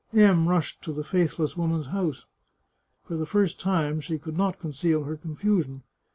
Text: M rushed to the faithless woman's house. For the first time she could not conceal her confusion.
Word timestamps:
M 0.15 0.49
rushed 0.49 0.81
to 0.81 0.91
the 0.93 1.03
faithless 1.03 1.55
woman's 1.55 1.85
house. 1.85 2.25
For 3.03 3.15
the 3.15 3.27
first 3.27 3.59
time 3.59 4.01
she 4.01 4.17
could 4.17 4.35
not 4.35 4.57
conceal 4.57 5.03
her 5.03 5.15
confusion. 5.15 5.83